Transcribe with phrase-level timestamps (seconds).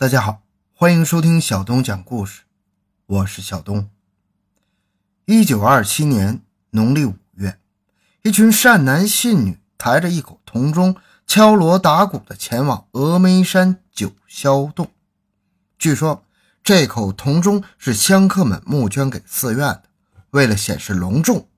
[0.00, 2.42] 大家好，欢迎收听小东讲故事，
[3.04, 3.90] 我是小东。
[5.24, 6.40] 一九二七年
[6.70, 7.58] 农历五月，
[8.22, 10.94] 一群善男信女抬着一口铜钟，
[11.26, 14.92] 敲锣打鼓的前往峨眉山九霄洞。
[15.76, 16.24] 据说
[16.62, 19.82] 这口铜钟是香客们募捐给寺院的，
[20.30, 21.48] 为了显示隆重，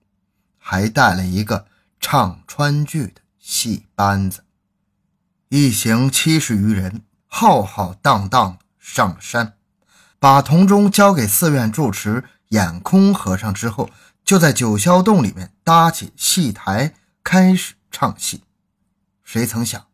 [0.56, 1.66] 还带了一个
[2.00, 4.44] 唱川剧的戏班子。
[5.50, 7.02] 一行七十余人。
[7.32, 9.54] 浩浩荡荡上了山，
[10.18, 13.88] 把铜钟交给寺院住持眼空和尚之后，
[14.24, 16.92] 就在九霄洞里面搭起戏台，
[17.22, 18.42] 开始唱戏。
[19.22, 19.86] 谁曾想，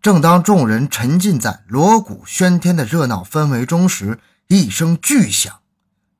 [0.00, 4.18] 正当众人沉浸在锣鼓喧天的热闹氛围中时，
[4.48, 5.60] 一声巨响，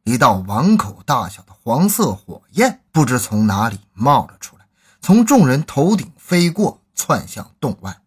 [0.04, 4.66] 一道碗口大小的黄色火焰不知从哪里冒了出来，
[5.00, 8.02] 从众人头顶飞过，窜向洞外。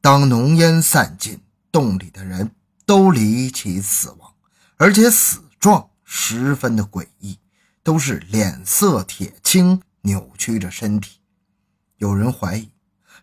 [0.00, 1.42] 当浓烟散尽。
[1.76, 2.52] 洞里的人
[2.86, 4.32] 都离奇死亡，
[4.78, 7.38] 而且死状十分的诡异，
[7.82, 11.18] 都是脸色铁青，扭曲着身体。
[11.98, 12.70] 有人怀疑，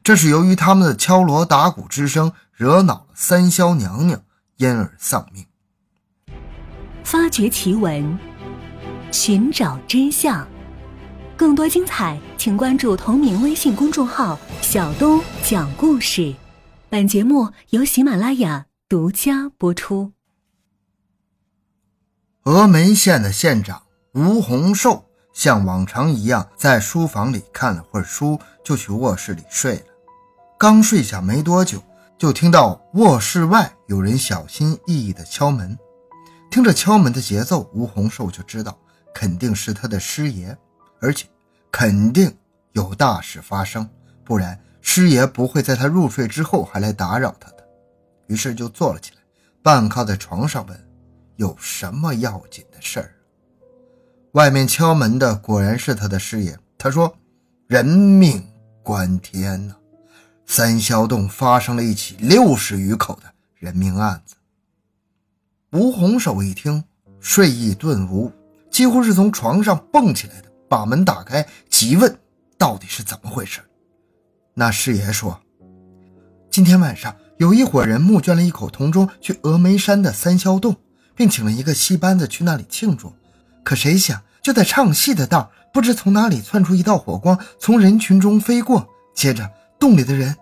[0.03, 4.21] 这是由于他们的敲锣打鼓之声惹恼了三霄娘娘，
[4.57, 5.47] 因而丧命。
[7.03, 8.19] 发掘奇闻，
[9.11, 10.47] 寻找真相，
[11.35, 16.35] 更多精彩，请关注同名微信公众号“小东讲故事”。
[16.93, 20.11] 本节目由喜马拉雅独家播出。
[22.43, 29.85] 峨眉县的县长吴洪寿像往常一样在书房里看了会儿书，就去卧室里睡了。
[30.59, 31.81] 刚睡下没多久，
[32.15, 35.75] 就听到卧室外有人小心翼翼地敲门。
[36.51, 38.77] 听着敲门的节奏，吴洪寿就知道
[39.15, 40.55] 肯定是他的师爷，
[41.01, 41.25] 而且
[41.71, 42.37] 肯定
[42.73, 43.89] 有大事发生，
[44.23, 44.59] 不然。
[44.85, 47.65] 师爷不会在他入睡之后还来打扰他的，
[48.27, 49.21] 于是就坐了起来，
[49.63, 50.87] 半靠在床上问
[51.37, 53.15] ：“有什么要紧的事儿？”
[54.33, 56.59] 外面敲门的果然是他的师爷。
[56.77, 57.17] 他说
[57.65, 58.45] ：“人命
[58.83, 59.75] 关天呐，
[60.45, 64.35] 三霄洞发生了一起六十余口的人命案子。”
[65.71, 66.83] 吴红手一听，
[67.21, 68.29] 睡意顿无，
[68.69, 72.19] 几乎是从床上蹦起来的，把门打开，急问
[72.59, 73.61] ：“到底是怎么回事？”
[74.55, 75.41] 那师爷说
[76.51, 80.75] ：“今天晚上有一伙人募捐了一口铜钟去峨眉山的三霄洞，
[81.15, 83.13] 并请了一个戏班子去那里庆祝。
[83.63, 88.87] 可谁想，就在唱戏的道，不知从哪里窜出一道火光，从人群中飞过。
[89.15, 90.37] 接着，洞里的人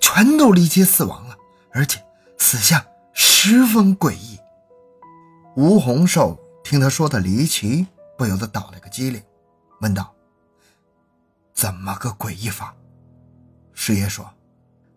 [0.00, 1.36] 全都离奇死亡了，
[1.70, 2.02] 而且
[2.38, 2.82] 死相
[3.12, 4.38] 十分诡异。”
[5.54, 9.22] 吴洪寿听他说的离奇，不由得打了个激灵，
[9.82, 10.14] 问道
[11.52, 12.74] ：“怎么个诡异法？”
[13.84, 14.32] 师爷说：“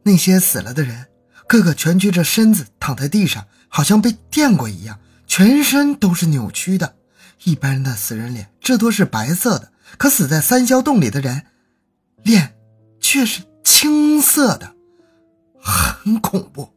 [0.04, 1.08] 那些死了的人，
[1.46, 6.96] 个个蜷曲着身子躺在地上，好像被电过一样，全身都是扭曲的。
[7.44, 11.48] 一般人的死人脸至多是白色的，可死在三霄洞里的人，
[12.24, 12.56] 脸
[13.02, 14.74] 却是青色的，
[15.60, 16.72] 很恐怖。”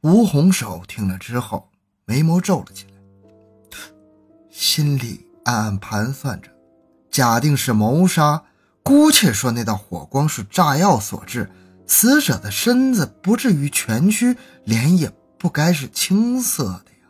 [0.00, 1.70] 吴红手听了之后，
[2.06, 3.78] 眉毛皱了起来，
[4.50, 6.48] 心里暗暗盘算着：
[7.10, 8.42] 假定是谋杀。
[8.86, 11.50] 姑且说那道火光是炸药所致，
[11.88, 17.08] 死者的身子不至于蜷曲，脸也不该是青色的呀。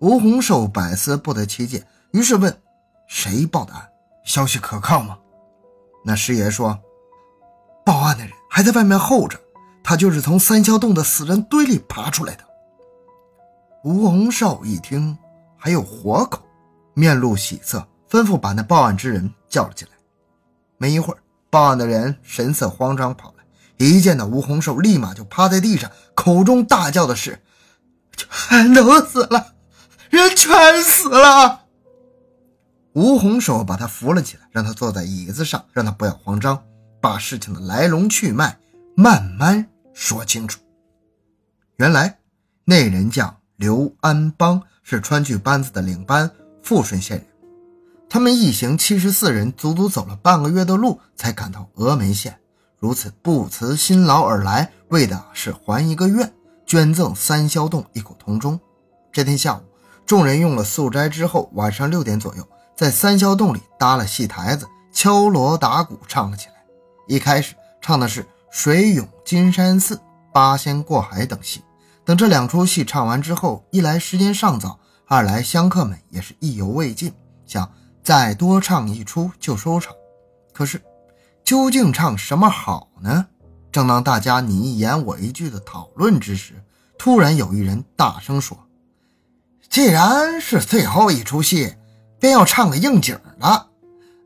[0.00, 2.60] 吴洪寿百思不得其解，于是问
[3.06, 3.88] ：“谁报的案？
[4.24, 5.16] 消息可靠吗？”
[6.04, 6.76] 那师爷说
[7.86, 9.38] ：“报案的人还在外面候着，
[9.84, 12.42] 他就是从三霄洞的死人堆里爬出来的。”
[13.84, 15.16] 吴洪寿一听
[15.56, 16.42] 还有活口，
[16.94, 19.93] 面露喜色，吩咐把那报案之人叫了进来。
[20.84, 21.18] 没一会儿，
[21.48, 23.44] 报案的人神色慌张跑来，
[23.78, 27.40] 一见到吴洪寿，立马就趴在地上，口中大叫的是
[28.14, 29.54] ：“全都死了，
[30.10, 31.62] 人全死了！”
[32.92, 36.62] 吴洪寿把他扶了起来，让他坐在椅子上，让他不要慌张，
[37.00, 38.58] 把事情的来龙去脉
[38.94, 40.60] 慢慢说清楚。
[41.76, 42.18] 原来，
[42.66, 46.30] 那人叫刘安邦，是川剧班子的领班，
[46.62, 47.26] 富顺县人。
[48.08, 52.38] 他们一行七十四人，足足走了半个月的路，才赶到峨眉县。
[52.78, 56.32] 如此不辞辛劳而来，为的是还一个愿，
[56.66, 58.60] 捐赠三霄洞一口铜钟。
[59.10, 59.62] 这天下午，
[60.06, 62.46] 众人用了素斋之后，晚上六点左右，
[62.76, 66.54] 在三霄洞里搭了戏台子，敲锣打鼓唱了起来。
[67.08, 69.96] 一开始唱的是《水涌金山寺》
[70.32, 71.62] 《八仙过海》等戏。
[72.04, 77.12] 等这两出戏唱完之后，一来时间尚早，二来香客们也是意犹未尽，
[77.46, 77.68] 想。
[78.04, 79.94] 再多唱一出就收场，
[80.52, 80.80] 可是
[81.42, 83.26] 究竟唱什么好呢？
[83.72, 86.62] 正当大家你一言我一句的讨论之时，
[86.98, 88.56] 突然有一人大声说
[89.70, 91.74] ：“既然是最后一出戏，
[92.20, 93.68] 便要唱个应景的。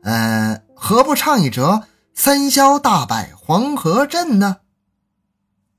[0.03, 1.83] 嗯，何不唱一折
[2.13, 4.57] ‘三霄大摆黄河阵’呢？”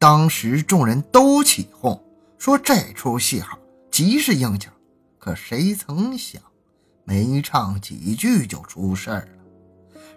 [0.01, 2.03] 当时众人都起哄，
[2.39, 3.59] 说这出戏好，
[3.91, 4.71] 极是应景。
[5.19, 6.43] 可谁曾想，
[7.11, 9.29] 没唱几句就出事儿了。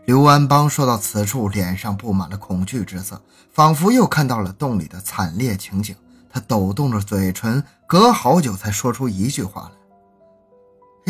[0.05, 3.19] 刘安邦说到此处，脸上布满了恐惧之色，
[3.51, 5.95] 仿佛又看到了洞里的惨烈情景。
[6.29, 9.75] 他抖动着嘴唇，隔好久才说出一句话来：“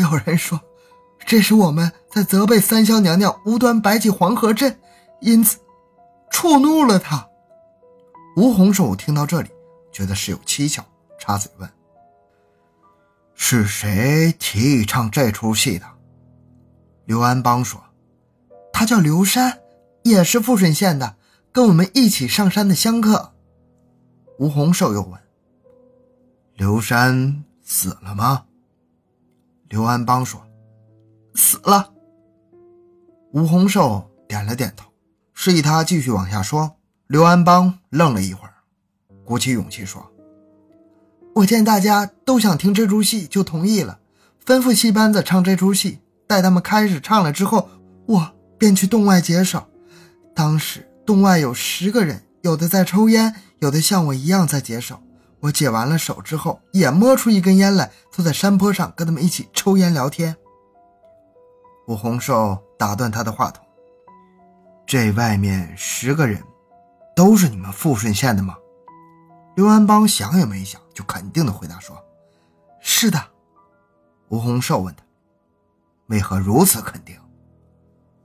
[0.02, 0.58] 有人说，
[1.26, 4.80] 这是我们在责备三霄娘娘无端摆起黄河阵，
[5.20, 5.58] 因此
[6.30, 7.28] 触怒了她。”
[8.36, 9.50] 吴红寿听到这里，
[9.92, 10.82] 觉得事有蹊跷，
[11.20, 11.68] 插嘴问
[13.34, 15.86] ：“是谁提议唱这出戏的？”
[17.06, 17.82] 刘安邦说
[18.72, 19.60] ：“他叫刘山，
[20.02, 21.16] 也是富顺县的，
[21.52, 23.32] 跟我们一起上山的香客。”
[24.38, 25.20] 吴洪寿又问
[26.56, 28.46] ：“刘山死了吗？”
[29.68, 30.40] 刘安邦说
[31.34, 31.92] ：“死了。”
[33.32, 34.88] 吴洪寿点了点头，
[35.32, 36.76] 示意他继续往下说。
[37.06, 38.54] 刘安邦愣了一会儿，
[39.24, 40.10] 鼓起勇气说
[41.34, 43.98] ：“我见大家都想听这出戏，就同意了，
[44.46, 45.98] 吩咐戏班子唱这出戏。
[46.26, 47.68] 待他们开始唱了之后，
[48.06, 49.66] 我便去洞外解手。
[50.34, 55.00] 当时洞外有十个人，有的在抽烟。”有的像我一样在解手，
[55.40, 60.36] 我解完了手之后，也摸出一根烟来，坐在山坡上跟他们一起抽烟聊天。
[61.86, 63.64] 武洪寿打断他的话筒
[64.86, 66.42] ：“这外面十个人，
[67.16, 68.54] 都是你们富顺县的吗？”
[69.54, 71.96] 刘安邦想也没想，就肯定的回答说
[72.80, 73.22] ：“是的。”
[74.28, 75.04] 吴洪寿问他
[76.08, 77.16] ：“为何如此肯定？”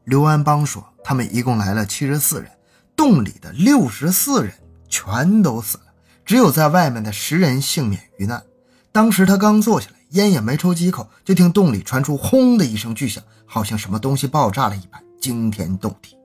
[0.05, 2.49] 刘安邦说：“他们一共来了七十四人，
[2.95, 4.53] 洞里的六十四人。”
[4.91, 5.83] 全都死了，
[6.25, 8.43] 只有在外面的十人幸免于难。
[8.91, 16.17] 当时他刚坐下来，烟也没抽几口，就听洞里传出轰的一声巨响，好像什么东西爆炸了一般，惊天动地。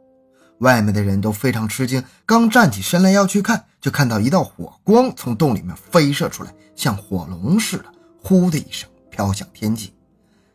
[0.58, 7.86] 外面的人都非常吃惊，刚站起身来要去看，就看到一道火光从洞里面飞射出来，像火龙似的，
[8.22, 9.92] 呼的一声飘向天际。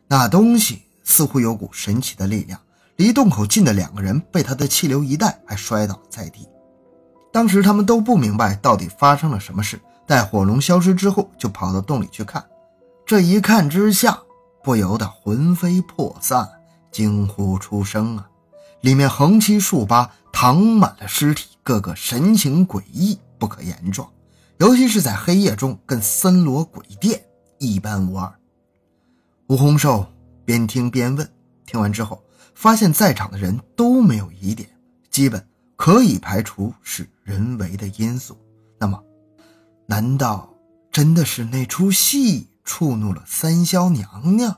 [0.07, 2.60] 那东西似乎有股神奇的力量，
[2.96, 6.48] 离洞口近的两个人被他的气流一带，还摔倒在地。
[7.31, 9.80] 当时他们都不明白到底发生了什么事。
[10.07, 12.44] 待火龙消失之后，就跑到洞里去看。
[13.06, 14.18] 这一看之下，
[14.63, 16.50] 不由得魂飞魄散，
[16.92, 18.28] 惊呼出声啊！
[18.81, 24.09] 里面横七竖八躺满了尸体，个个神情诡异，不可言状。
[24.57, 27.23] 尤其是在黑夜中，跟森罗鬼殿
[27.57, 28.33] 一般无二。
[29.47, 30.05] 吴洪寿
[30.45, 31.29] 边听边问，
[31.65, 32.23] 听完之后，
[32.55, 34.69] 发现在场的人都没有疑点，
[35.09, 35.45] 基本。
[35.75, 38.37] 可以排除是人为的因素，
[38.77, 39.01] 那么，
[39.85, 40.53] 难道
[40.91, 44.57] 真的是那出戏触怒了三霄娘娘？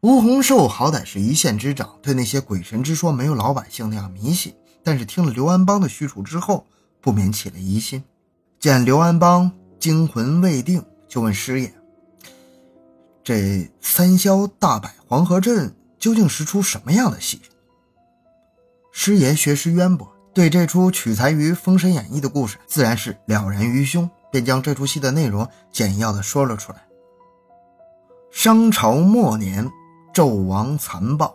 [0.00, 4.54] 吴洪寿好歹是一县之长，对那些鬼神之说没有老百姓那样迷信，
[4.84, 6.64] 但是听了刘安邦的叙述之后，
[7.00, 8.04] 不免起了疑心。
[8.60, 9.50] 见刘安邦
[9.80, 11.74] 惊魂未定，就问师爷
[13.24, 17.40] ：“这三霄大摆黄河阵究竟是出什么样的戏？”
[18.92, 26.84] 师爷学识渊博，对这出取材于《封神演义》的故事自然是了然于胸，便将这出戏的内容简要的说了出来。
[28.30, 29.68] 商朝末年，
[30.14, 31.34] 纣王残暴，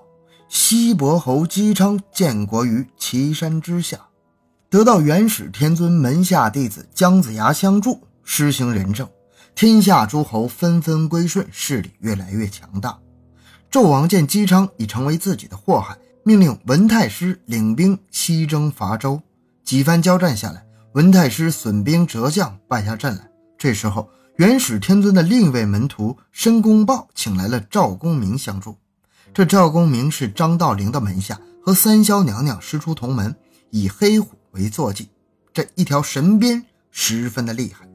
[0.50, 3.98] 西伯侯姬昌建国于岐山之下，
[4.70, 9.08] 得到元始天尊门下弟子姜子牙相助，施行仁政，
[9.56, 13.00] 天下诸侯纷纷归顺，势力越来越强大。
[13.72, 15.98] 纣王见姬昌已成为自己的祸害。
[16.26, 19.22] 命令文太师领兵西征伐周，
[19.66, 23.30] 几番交战下来，文太师损兵折将，败下阵来。
[23.58, 28.76] 这时候，元始天尊的另一位门徒申公豹请来了赵公明相助。
[29.32, 33.36] 这赵公明是张道陵的门下，和三霄娘娘师出同门，
[33.70, 35.10] 以黑虎为坐骑，
[35.54, 37.88] 这一条神鞭十分的厉害。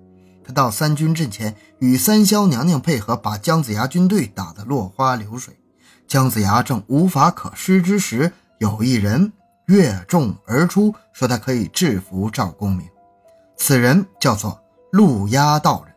[0.44, 5.58] 他到三军阵前，与三霄娘娘配合，把姜子牙军队打得落花流水。
[6.06, 9.32] 姜子牙正无法可施之时，有一人
[9.66, 12.88] 跃众而出，说他可以制服赵公明。
[13.56, 14.60] 此人叫做
[14.92, 15.94] 陆压道人，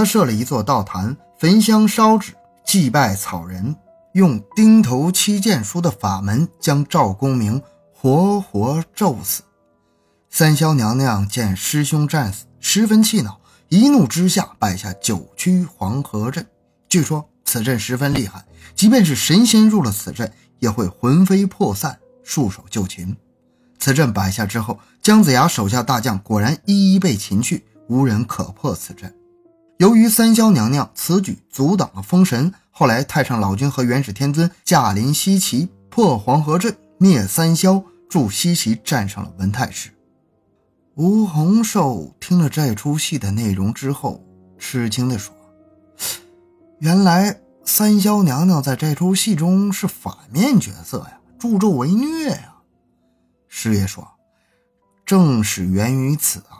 [0.00, 2.32] 他设了一座道坛，焚香烧纸，
[2.64, 3.76] 祭拜草人，
[4.14, 7.60] 用钉头七剑书的法门将赵公明
[7.92, 9.42] 活活咒死。
[10.30, 16.46] 三霄娘娘见师兄战死，十分气恼，一怒之下摆下九曲黄河阵。
[16.88, 18.42] 据说此阵十分厉害。
[18.74, 23.14] 即便是神仙入了此阵，也会魂飞魄散，束手就擒。
[23.78, 29.14] 此阵摆下之后，姜子牙手下大将果然一一被擒去，无人可破此阵。
[29.80, 39.88] 由于三霄娘娘此举阻挡了封神，后来太上老君和元始天尊驾临西岐，破黄河阵，灭三霄，助西岐战胜了文太师。
[40.96, 44.22] 吴洪寿听了这出戏的内容之后，
[44.58, 45.34] 吃惊地说
[46.80, 52.56] ：“原来三霄娘娘在这出戏中是反面角色呀，助纣为虐呀。”
[53.48, 54.06] 师爷说
[55.06, 56.59] ：“正是源于此啊。”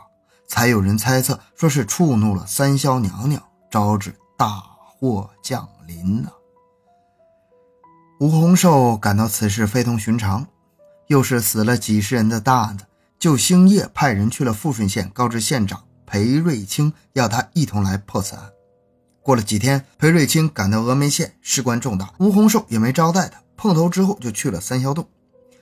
[0.51, 3.41] 才有人猜测，说是触怒了三霄娘娘，
[3.71, 6.29] 招致大祸降临呢。
[8.19, 10.45] 吴洪寿感到此事非同寻常，
[11.07, 12.83] 又是死了几十人的大案子，
[13.17, 18.49] 就星夜派人去了富顺县，告知县长裴瑞清，要他一同来破此案。
[19.21, 23.41] 过了几天，裴瑞清赶到峨眉县，事关重大，吴洪寿也没招待他。
[23.55, 25.07] 碰头之后，就去了三霄洞，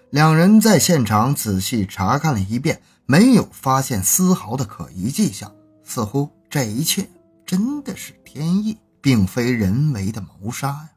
[0.09, 2.81] 两人在现场仔细查看了一遍。
[3.11, 5.51] 没有发现丝毫的可疑迹象，
[5.83, 7.09] 似乎这一切
[7.43, 10.89] 真的是天意，并非人为的谋杀呀。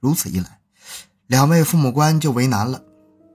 [0.00, 0.60] 如此一来，
[1.26, 2.82] 两位父母官就为难了。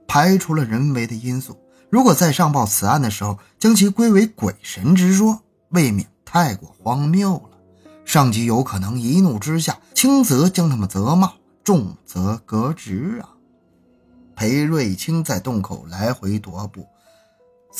[0.08, 1.60] 排除了人为的因素，
[1.90, 7.56] 如果在上报此案的时候将其归为鬼神之说，未免太过荒谬了。
[8.04, 13.30] 上级有可能一怒之下，轻则将他们责骂，重则革职啊。
[14.34, 16.84] 裴瑞清在洞口来回踱步。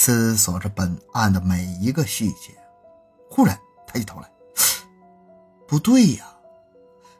[0.00, 2.56] 思索着本案的每一个细节，
[3.28, 4.30] 忽然抬起头来，
[5.66, 6.24] 不对呀！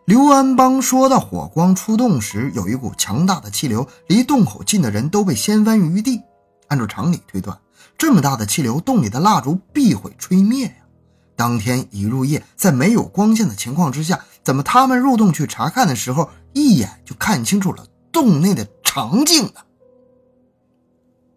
[0.05, 6.23] 刘安邦说到火光出洞时，有一股强大的气流，离洞口近的人都被掀翻于地。
[6.69, 7.59] 按照常理推断，
[7.99, 10.87] 这么大的气流，洞里的蜡烛必会吹灭呀。
[11.35, 19.63] 当天一入夜，在没有光线的情况之下，怎么他们入洞去查看的时候，一眼就看清楚了洞内的场景呢？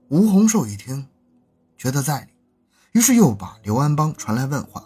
[0.09, 1.07] 吴洪寿一听。
[1.81, 2.27] 觉得在理，
[2.91, 4.83] 于是又把刘安邦传来问话。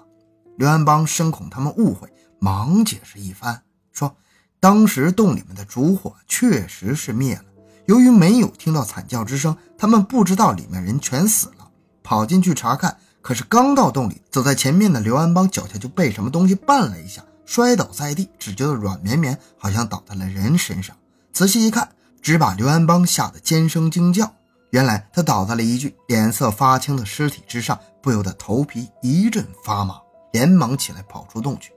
[0.56, 2.08] 刘安邦深恐他们误会，
[2.40, 4.16] 忙解释一番，说
[4.62, 7.44] 当时洞里面的烛火确实是灭了，
[7.88, 11.70] 由于没有听到惨叫之声，他们不知道里面人全死了，
[12.02, 12.96] 跑进去查看。
[13.22, 20.96] 可是刚到洞里，走在前面的刘安邦脚下就被什么东西绊了一下，摔倒在地，只觉得软绵绵，好像倒在了人身上。
[21.34, 21.90] 仔细一看，
[22.22, 24.32] 只把刘安邦吓得尖声惊叫。
[24.76, 30.02] 原来他倒在了一具脸色发青的尸体之上，不由得头皮一阵发麻，
[30.34, 31.72] 连忙起来跑出洞去。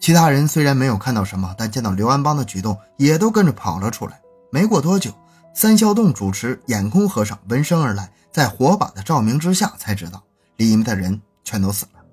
[0.00, 4.20] 其他人虽然没有看到什么，但见到刘安邦的举动，也都跟着跑了出来。
[4.50, 5.12] 没过多久，
[5.54, 10.20] 三霄洞主持眼空和尚闻声而来，在火把的照明之下，才知道
[10.56, 12.04] 里面的人全都死了。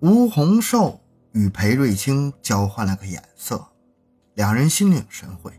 [0.00, 1.00] 吴洪寿
[1.30, 3.64] 与裴瑞清交换了个眼色，
[4.34, 5.52] 两人心领神会。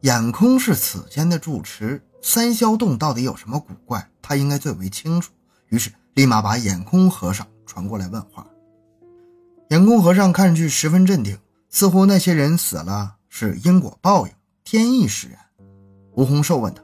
[0.00, 2.02] 眼空是此间的住持。
[2.20, 4.10] 三霄洞到底有什么古怪？
[4.20, 5.32] 他应该最为清楚。
[5.68, 8.46] 于是立马把眼空和尚传过来问话。
[9.70, 14.32] 眼空和尚看上去十分镇定，似乎那些人死了是因果报应，
[14.64, 15.38] 天意使然。
[16.14, 16.82] 吴洪寿问他：“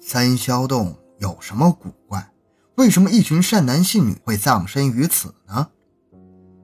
[0.00, 2.32] 三霄洞有什么古怪？
[2.76, 5.68] 为什么一群善男信女会葬身于此呢？”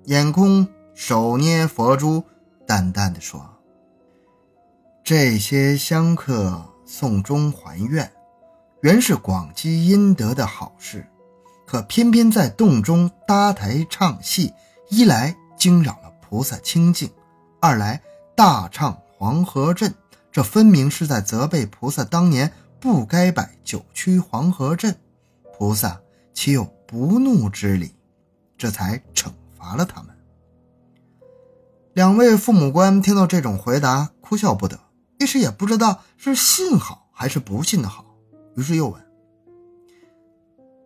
[0.07, 2.25] 眼空手捏佛珠，
[2.67, 3.49] 淡淡的说
[5.05, 6.65] ：“这些香客。”
[6.97, 8.09] 送终还愿，
[8.81, 11.05] 原是广积阴德的好事，
[11.67, 14.55] 可偏偏在洞中搭台唱戏，
[14.89, 17.11] 一来惊扰了菩萨清净，
[17.61, 18.01] 二来
[18.37, 19.93] 大唱黄河阵，
[20.31, 24.95] 这分明是在责备菩萨当年不该摆九曲黄河阵，
[25.59, 26.01] 菩萨
[26.33, 27.97] 岂有不怒之理？
[28.57, 30.15] 这才惩罚了他们。
[31.93, 34.79] 两位父母官听到这种回答，哭笑不得。
[35.19, 38.05] 一时也不知道是信好还是不信的好，
[38.57, 39.01] 于是又问：“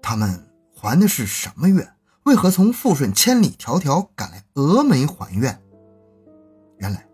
[0.03, 1.95] 他们还的是什么愿？
[2.25, 5.61] 为何从富顺千里迢迢赶来峨眉还愿？”
[6.79, 7.07] 原来，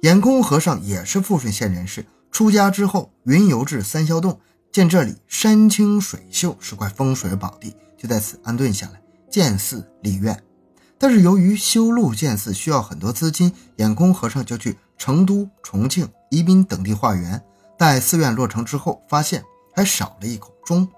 [0.00, 4.40] 眼空和尚也是富顺县人士，出家之后云游至三霄洞，
[4.72, 9.00] 见这里山清水秀，是块风水宝地，就在此安顿下来，
[9.30, 10.42] 建寺立院。
[10.98, 16.08] 但是由于修路建寺需要很多资金，眼空和尚就去成都、重庆。
[16.32, 17.44] 宜宾等地化缘，
[17.76, 19.44] 待寺院落成之后，发现
[19.76, 20.88] 还少了一口钟，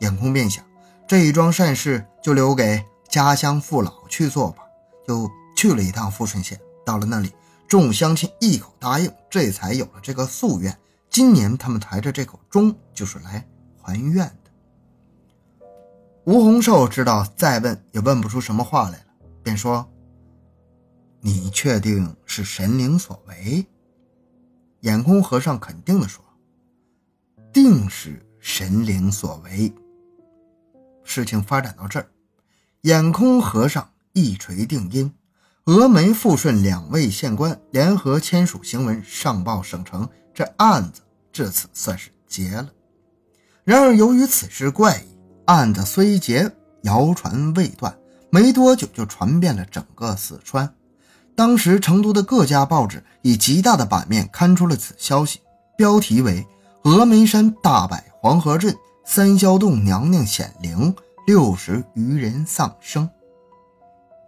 [0.00, 0.64] 眼空便想，
[1.06, 4.64] 这一桩善事就留给家乡父老去做吧，
[5.06, 6.60] 就去了一趟富顺县。
[6.84, 7.32] 到了那里，
[7.68, 10.76] 众乡亲一口答应，这才有了这个夙愿。
[11.08, 13.46] 今年他们抬着这口钟，就是来
[13.80, 15.68] 还愿的。
[16.24, 19.04] 吴洪寿知道再问也问不出什么话来了，
[19.44, 19.88] 便说
[21.22, 23.64] ：“你确定是神灵所为？”
[24.80, 26.24] 眼空和尚肯定地说
[27.52, 29.72] ：“定是神灵所为。”
[31.04, 32.06] 事情发展到这儿，
[32.82, 35.12] 眼空和尚一锤定音，
[35.64, 42.70] 峨眉、富顺两位县官联合签署行文上报省城，这案子至此算是结了。
[43.64, 46.50] 然而，由于此事怪异，案子虽结，
[46.82, 47.98] 谣传未断，
[48.30, 50.74] 没多久就传遍了整个四川。
[51.40, 55.40] 当时成都的各家报纸以极大的版面刊出了此消息，
[55.74, 56.46] 标题为
[56.84, 60.94] “峨眉山大柏黄河镇三霄洞娘娘显灵”。
[61.26, 63.08] 六十余人丧生。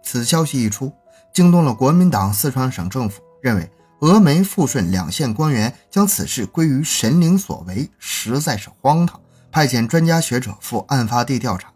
[0.03, 0.91] 此消息一出，
[1.31, 9.21] 惊动了国民党四川省政府，认为峨眉、富顺两县官员将此事归于神灵所为，实在是荒唐。
[9.51, 11.71] 派遣专家学者赴案发地调查。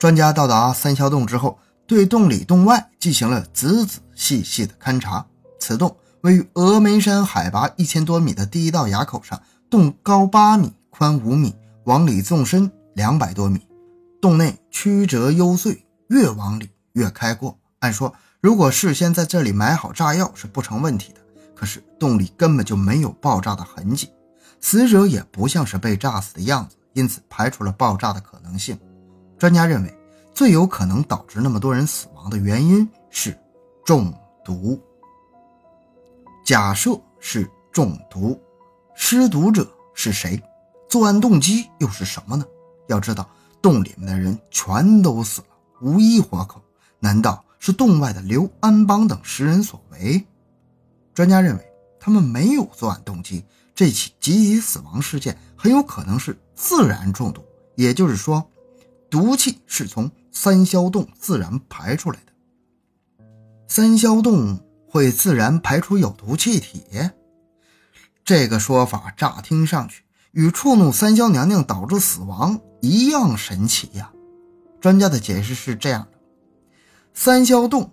[0.00, 5.26] 专家到达三霄洞之后，对洞里洞外进行了仔仔细细的勘察。
[5.58, 9.40] 此洞位于峨眉山海拔一千多米的第一道崖口上，
[9.70, 11.54] 洞高八米，宽五米，
[11.84, 13.66] 往里纵深两百多米。
[14.20, 15.78] 洞内曲折幽邃，
[16.08, 17.58] 越往里越开阔。
[17.80, 21.20] 按说，如果事先在这里埋好炸药是不成问题的。
[21.54, 24.10] 可是洞里根本就没有爆炸的痕迹，
[24.60, 28.76] 死者也不像是被炸死的样子，因此排除了爆炸的可能性。
[29.38, 29.96] 专家认为，
[30.34, 33.38] 最有可能导致那么多人死亡的原因是
[33.84, 34.12] 中
[34.44, 34.80] 毒。
[36.44, 38.40] 假设是中毒，
[38.94, 40.42] 施毒者是谁？
[40.88, 42.44] 作案动机又是什么呢？
[42.88, 43.28] 要知道。
[43.60, 45.46] 洞里面的人全都死了，
[45.80, 46.60] 无一活口。
[46.98, 50.26] 难道是洞外的刘安邦等十人所为？
[51.14, 53.42] 专家认为，他们没有作案动机。
[53.74, 57.42] 这起集体死亡事件很有可能是自然中毒，
[57.74, 58.50] 也就是说，
[59.08, 59.34] 毒。
[59.34, 62.18] 气是从三霄洞自然排出来。
[63.76, 66.84] 三霄洞会自然排出有毒气体？
[68.24, 72.60] 这个说法乍听上去与触怒三霄娘娘导致死亡。
[72.80, 74.12] 一样神奇呀！
[74.80, 76.18] 专家的解释是这样的：
[77.14, 77.90] 三霄洞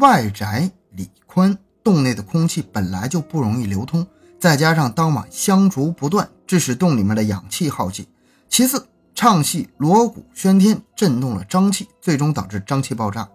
[0.00, 4.04] 外窄里宽，洞内的空气本来就不容易流通，
[4.40, 8.04] 再加上当晚香烛不断，致使洞里面的氧气耗尽。
[8.48, 13.30] 其次，唱戏锣鼓喧天，震动了瘴气，最终导致瘴气爆炸。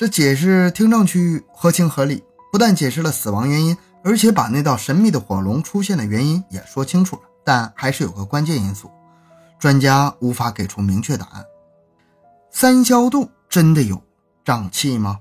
[0.00, 7.22] 这解释听上去合情合理，不但解释了死亡原因，而且把那道神秘的火龙出现的原因也说清楚了。
[7.44, 8.90] 但还是有个关键因素。
[9.58, 11.44] 专家无法给出明确答案。
[12.50, 14.02] 三霄洞真的有
[14.42, 15.20] 瘴气吗？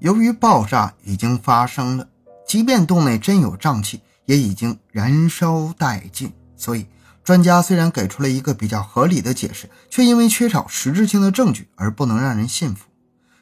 [0.00, 2.06] 由于爆炸已经发生了，
[2.46, 6.30] 即便洞内真有瘴气，也已经燃烧殆尽。
[6.54, 6.86] 所以，
[7.24, 12.84] 专家虽然给出了一个比较合理的解释，却因为缺少实质性的证据而不能让人信服。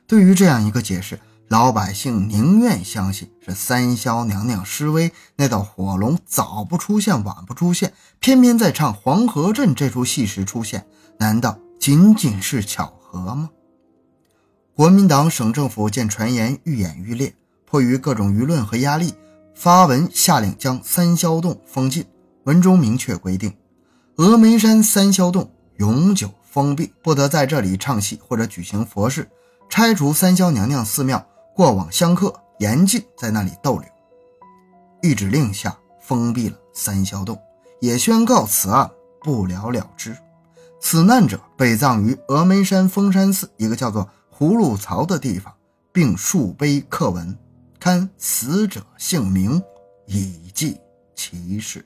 [0.06, 10.86] 对于这样一个解释，老百姓宁愿相信是三霄娘娘施威，那道火龙早不出现，晚不出现，偏偏在唱黄河镇这出戏时出现，
[11.18, 13.50] 难道仅仅是巧合吗？
[14.74, 19.12] 国民党省政府见传言愈演愈烈，迫于各种舆论和压力，
[19.54, 22.04] 发文下令将三霄洞封禁。
[22.44, 23.52] 文中明确规定，
[24.14, 29.28] 峨眉山三霄洞永久封闭，不得在这里唱戏或者举行佛事，
[29.68, 31.26] 拆除三霄娘娘寺庙。
[31.54, 33.88] 过往香客严禁在那里逗留。
[35.00, 37.40] 一纸令下，封闭了三霄洞，
[37.80, 38.90] 也宣告此案
[39.22, 40.14] 不了了之。
[40.82, 45.54] 死难者被葬于峨眉山峰山寺一个叫做葫芦槽的地方，
[45.92, 47.34] 并竖碑刻文，
[47.80, 49.62] 刊死者姓名，
[50.04, 50.78] 以记
[51.14, 51.82] 其事。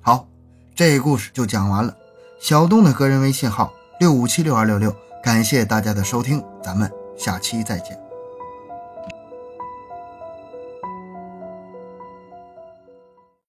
[0.00, 0.28] 好，
[0.76, 1.96] 这故事就讲完了。
[2.40, 8.01] 小东的个人微信号六五七六二六六，感谢大家的收听，咱们下期再见。